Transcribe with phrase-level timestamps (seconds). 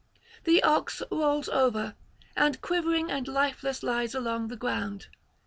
[0.45, 1.93] The ox rolls over,
[2.35, 5.05] and quivering and [482 516]lifeless lies along the ground.